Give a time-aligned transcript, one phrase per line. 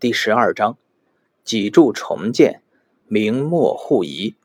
[0.00, 0.78] 第十二章：
[1.42, 2.62] 脊柱重建，
[3.08, 4.36] 明末互移。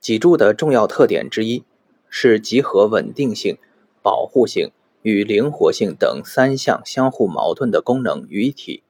[0.00, 1.64] 脊柱的重要特点之一
[2.08, 3.58] 是集合稳定性、
[4.00, 4.70] 保护性
[5.02, 8.82] 与灵活性等三项相互矛盾的功能于一体。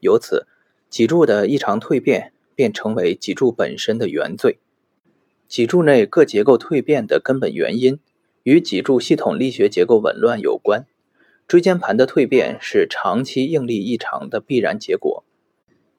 [0.00, 0.46] 由此，
[0.88, 4.60] 脊柱的异常蜕变便成为脊柱本身的原罪。
[5.46, 8.00] 脊柱内各结构蜕变的根本原因
[8.44, 10.86] 与脊柱系统力学结构紊乱有关。
[11.52, 15.22] 椎间盘的蜕变是长期应力异常的必然结果。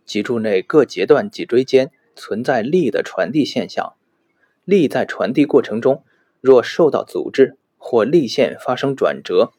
[0.03, 3.93] 脊柱内各节段脊椎间存在力的传递现象，
[4.65, 6.03] 力在传递过程中
[6.41, 9.51] 若受到阻滞或力线发生转折，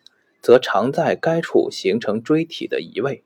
[0.43, 3.23] 则常在该处形成椎体的移位。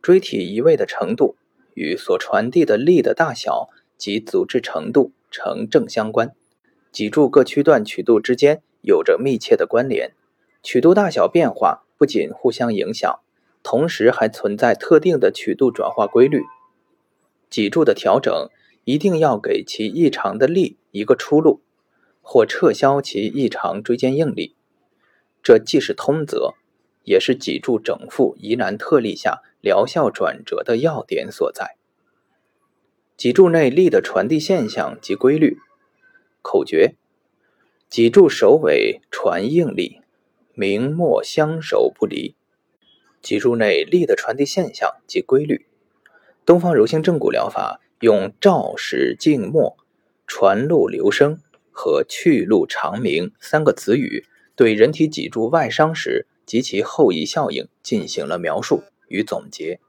[0.00, 1.36] 椎体移位的程度
[1.74, 6.32] 与所传递的力的大小及阻滞程度成正相关。
[6.90, 10.12] 脊柱各区段曲度之间有着密切的关联，
[10.62, 11.84] 曲度大小变化。
[12.00, 13.20] 不仅互相影响，
[13.62, 16.44] 同时还存在特定的曲度转化规律。
[17.50, 18.48] 脊柱的调整
[18.84, 21.60] 一定要给其异常的力一个出路，
[22.22, 24.56] 或撤销其异常椎间应力。
[25.42, 26.54] 这既是通则，
[27.04, 31.76] 也是脊柱整复疑难特例下疗效转折的要点所在。
[33.18, 35.58] 脊柱内力的传递现象及规律。
[36.40, 36.94] 口诀：
[37.90, 40.00] 脊柱首尾传应力。
[40.54, 42.34] 明末相守不离，
[43.22, 45.66] 脊柱内力的传递现象及规律。
[46.44, 49.76] 东方柔性正骨疗法用照始静默、
[50.26, 51.38] 传路留声
[51.70, 59.80] 和去路长鸣三个词语，对人体脊柱外伤时及其后遗效应进行了描述与总结。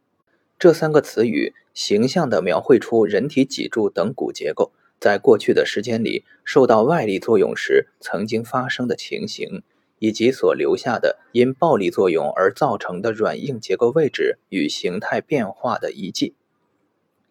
[0.60, 9.64] 这三个词语形象地描绘出人体脊柱等骨结构在过去的时间里受到外力作用时曾经发生的情形。
[10.02, 16.34] 以及所留下的因暴力作用而造成的软硬结构位置与形态变化的遗迹。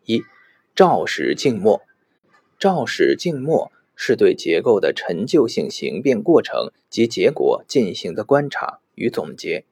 [0.04, 0.22] 一、
[0.76, 1.82] 照始静默。
[2.60, 9.64] 照始静默是对结构的陈旧性形变过程及结果进行的观察与总结。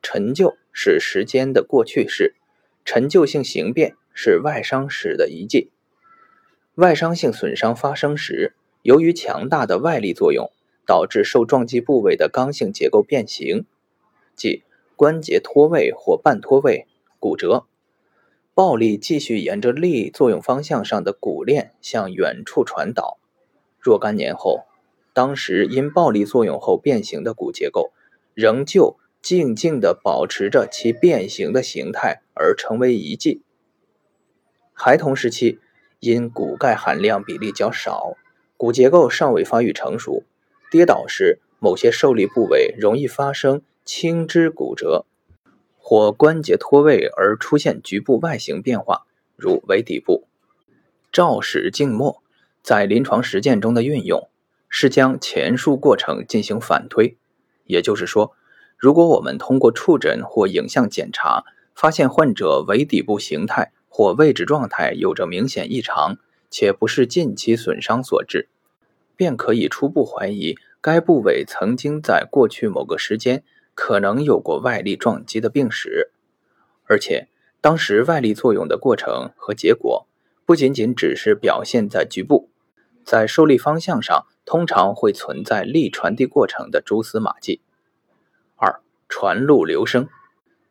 [0.00, 2.36] 陈旧是时间的过去式，
[2.86, 5.70] 陈旧性形变是外伤史的遗迹。
[6.76, 10.50] 外伤性损伤发生时，由于强大的外力作用。
[10.90, 13.64] 导致受撞击部位的刚性结构变形，
[14.34, 14.64] 即
[14.96, 16.88] 关节脱位或半脱位、
[17.20, 17.64] 骨折。
[18.54, 23.18] 暴力继续沿着力作用方向上的骨链向远处传导。
[23.78, 24.64] 若干年后，
[25.12, 27.92] 当时因暴力作用后变形的骨结构，
[28.34, 33.42] 仍旧静静地保持着其变形的形态而成为遗迹。
[34.72, 35.60] 孩童时期
[36.00, 38.16] 因骨钙含量比例较少，
[38.56, 40.24] 骨结构尚未发育成熟。
[40.70, 45.04] 跌倒时，某些受力部位容易发生轻支骨折，
[45.76, 49.04] 或关节脱位而出现局部外形变化，
[49.36, 50.28] 如尾底部。
[51.10, 52.22] 照始静默
[52.62, 54.28] 在临床实践中的运用
[54.68, 57.16] 是将前述过程进行反推，
[57.64, 58.32] 也就是说，
[58.76, 61.44] 如果我们通过触诊或影像检查
[61.74, 68.48] 发现患者尾底部形态或位置状态有着明显异常，且不是近期损伤所致。
[69.20, 73.44] 便可以初步怀疑该部位曾经在过去某个时间
[73.74, 76.10] 可能有过外力撞击的病史，
[76.84, 77.28] 而且
[77.60, 80.06] 当时外力作用的过程和结果
[80.46, 82.48] 不仅仅只是表现在局部，
[83.04, 87.60] 在受力方向上通常会存在力传递过程的蛛丝马迹。
[88.56, 90.08] 二、传路留声，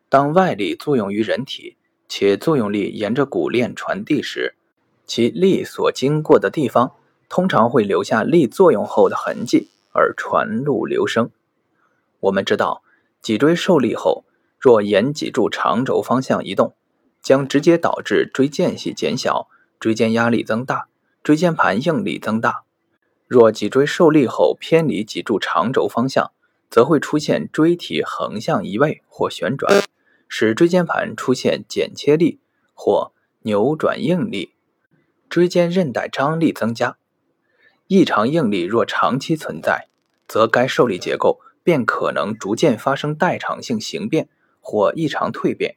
[0.08, 1.76] 当外力作用于人体，
[2.08, 4.56] 且作用力沿着骨链传递时，
[5.06, 6.96] 其力所经过的地方。
[7.30, 11.30] 通常会留下力作用后的痕迹，而传路留声。
[12.18, 12.82] 我们知道，
[13.22, 14.24] 脊椎受力后，
[14.58, 16.74] 若沿脊柱长轴方向移动，
[17.22, 19.48] 将直接导致椎间隙减小、
[19.78, 20.88] 椎间压力增大、
[21.22, 22.64] 椎间盘应力增大；
[23.28, 26.32] 若脊椎受力后偏离脊柱长轴方向，
[26.68, 29.82] 则会出现椎体横向移位或旋转，
[30.26, 32.40] 使椎间盘出现剪切力
[32.74, 33.12] 或
[33.42, 34.54] 扭转应力，
[35.28, 36.96] 椎间韧带张力增加。
[37.92, 39.88] 异常应力若长期存在，
[40.28, 44.28] 则该受力结构便可能逐渐发生代偿性形变
[44.60, 45.74] 或异常蜕变。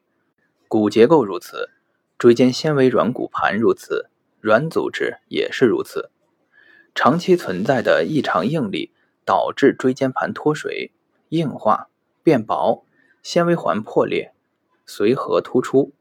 [0.67, 1.71] 骨结构如此，
[2.19, 6.11] 椎间纤维软骨盘如此，软组织也是如此。
[6.93, 8.91] 长期存在的异常应力
[9.25, 10.91] 导致椎间盘脱水、
[11.29, 11.89] 硬化、
[12.21, 12.85] 变薄、
[13.23, 14.35] 纤维环破裂、
[14.85, 15.91] 髓核突出，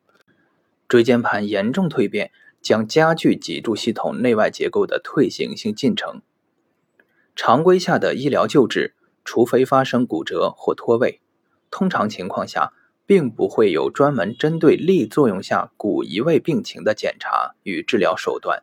[0.87, 2.31] 椎间盘严重蜕变。
[2.62, 6.23] 将加剧脊柱系统内外结构的退行性进程。
[7.35, 8.94] 常规下的医疗救治，
[9.25, 11.20] 除非发生骨折或脱位，
[11.70, 12.73] 通常情况下
[13.05, 18.62] 并不会有专门针对力作用下骨移位病情的检查与治疗手段，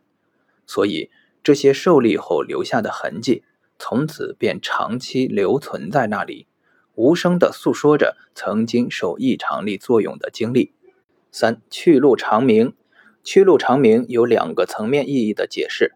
[0.66, 1.10] 所以
[1.44, 3.44] 这些受力后留下的痕迹，
[3.78, 6.48] 从此便长期留存在那里，
[6.96, 10.74] 无声地诉说着曾经受异常力作用的经历。
[11.32, 12.74] 三去路长鸣，
[13.24, 15.94] 去路长鸣有两个层面意义的解释。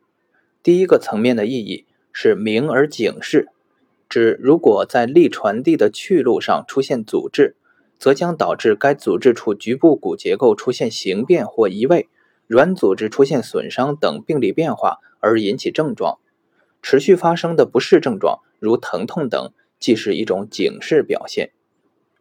[0.62, 3.50] 第一个层面的意义是鸣而警示，
[4.08, 7.56] 指如果在力传递的去路上出现阻滞。
[8.00, 12.10] 则将导致该组织处局部骨结构出现形变或移位，
[12.48, 16.20] 软组织出现损伤等病理变化而引起症状。
[16.82, 21.52] 持续发生的不适症状，如疼痛等，既是一种警示表现。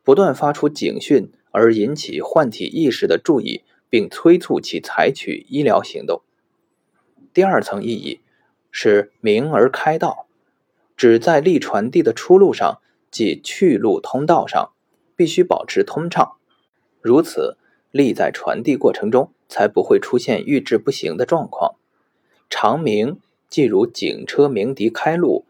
[0.04, 3.62] 不断发出警讯而引起患体意识的注意，
[3.92, 6.22] 并催促其采取医疗行动。
[7.34, 8.22] 第二层意义
[8.70, 10.26] 是明而开道，
[10.96, 12.80] 指在力传递的出路上，
[13.10, 14.72] 即去路通道上。
[15.14, 16.36] 必须保持通畅，
[17.00, 17.58] 如此
[17.92, 21.76] 力在传递过程中才不会出现预制不行的状况。
[22.48, 25.44] 长鸣即如警车鸣笛开路，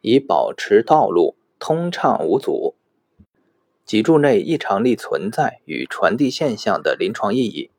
[0.00, 2.76] 以保持道路通畅无阻。
[3.84, 7.70] 脊柱内异常力存在与传递现象的临床意义，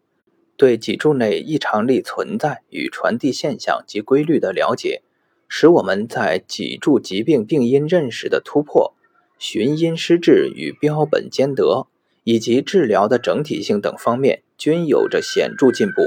[0.62, 5.02] 对脊柱内异常力存在与传递现象及规律的了解，
[5.48, 8.94] 使我们在脊柱疾病病因认识的突破。
[9.40, 11.88] 寻因施治与标本兼得，
[12.24, 16.04] 以及治疗的整体性等方面均有着显著进步。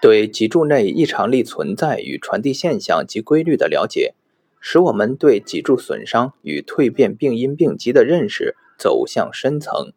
[0.00, 4.14] 对脊柱内异常力存在与传递现象及规律的了解，
[4.60, 9.92] 使我们对脊柱损伤与蜕变病因病机的认识走向深层。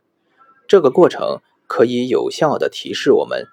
[0.68, 3.48] 这个过程可以有效地提示我们，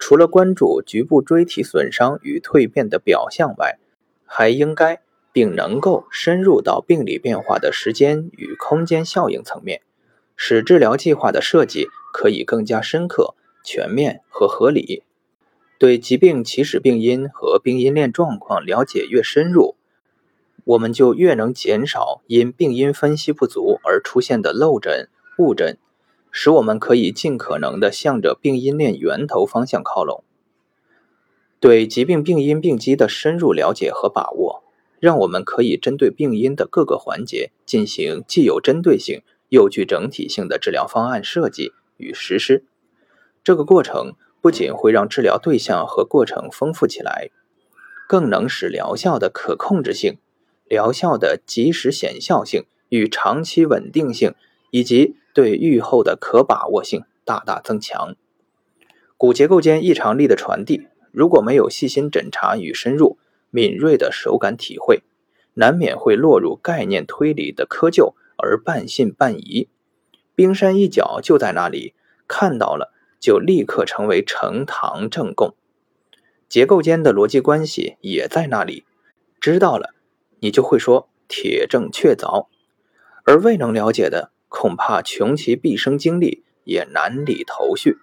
[0.00, 3.78] 除了关注局部椎体损伤与蜕变的表象外，
[4.26, 5.00] 还应该。
[5.34, 9.80] 并能够深入到病理变化的时间与空间效应层面，
[10.36, 13.34] 使治疗计划的设计可以更加深刻、
[13.64, 15.04] 全面和合理。
[15.78, 19.74] 对疾病起始病因和病因链状况了解越深入，
[20.64, 25.08] 我们就越能减少因病因分析不足而出现的漏诊、
[25.38, 25.78] 误诊，
[26.32, 30.24] 使我们可以尽可能的向着病因链源头方向靠拢。
[31.60, 34.64] 对疾病病因病机的深入了解和把握。
[35.02, 42.64] 让我们可以针对病因的各个环节进行既有针对性又具整体性的治疗方案设计与实施。
[43.42, 47.30] 这个过程不仅会让治疗对象和过程丰富起来，
[48.06, 50.18] 更能使疗效的可控制性、
[50.68, 54.36] 疗效的及时显效性与长期稳定性，
[54.72, 58.16] 以及对愈后的可把握性大大增强。
[59.18, 63.18] 骨结构间异常力的传递，如果没有细心诊查与深入，
[63.50, 65.02] 敏锐的手感体会，
[65.54, 69.68] 难免会落入概念推理的窠臼而半信半疑。
[70.34, 71.92] 冰山一角就在那里，
[72.26, 75.54] 看到了就立刻成为呈堂证供。
[76.48, 78.86] 结构间的逻辑关系也在那里，
[79.38, 79.90] 知道了
[80.40, 82.46] 你就会说铁证确凿。
[83.24, 87.96] 而未能了解的，恐怕穷其毕生精力也难理头绪。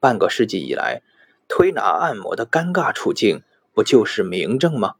[0.00, 1.02] 半个世纪以来，
[1.46, 3.42] 推拿按摩的尴尬处境。
[3.74, 4.94] 不就是明证吗？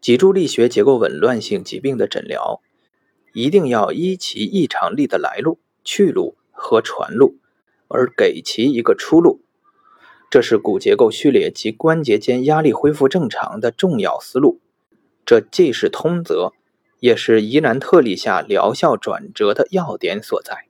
[0.00, 2.62] 脊柱力学结构紊乱性疾病的诊疗，
[3.32, 7.38] 一定要依其异常力的来路、去路和传路，
[7.88, 9.40] 而给其一个出路。
[10.30, 14.60] 这是骨结构序列及关节间压力恢复正常的重要思路。
[15.26, 16.52] 这既是通则，
[17.04, 20.68] 也是疑难特例下疗效转折的要点所在。